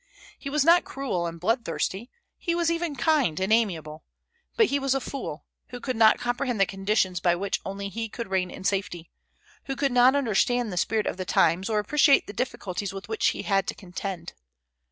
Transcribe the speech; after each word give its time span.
He 0.39 0.49
was 0.49 0.65
not 0.65 0.83
cruel 0.83 1.27
and 1.27 1.39
blood 1.39 1.63
thirsty, 1.63 2.09
he 2.39 2.55
was 2.55 2.71
even 2.71 2.95
kind 2.95 3.39
and 3.39 3.53
amiable; 3.53 4.03
but 4.57 4.65
he 4.65 4.79
was 4.79 4.95
a 4.95 4.99
fool, 4.99 5.45
who 5.67 5.79
could 5.79 5.95
not 5.95 6.17
comprehend 6.17 6.59
the 6.59 6.65
conditions 6.65 7.19
by 7.19 7.35
which 7.35 7.61
only 7.63 7.87
he 7.87 8.09
could 8.09 8.31
reign 8.31 8.49
in 8.49 8.63
safety; 8.63 9.11
who 9.65 9.75
could 9.75 9.91
not 9.91 10.15
understand 10.15 10.73
the 10.73 10.77
spirit 10.77 11.05
of 11.05 11.17
the 11.17 11.25
times, 11.25 11.69
or 11.69 11.77
appreciate 11.77 12.25
the 12.25 12.33
difficulties 12.33 12.91
with 12.93 13.07
which 13.09 13.27
he 13.27 13.43
had 13.43 13.67
to 13.67 13.75
contend. 13.75 14.33